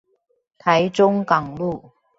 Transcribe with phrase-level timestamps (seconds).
[0.57, 1.91] 台中港路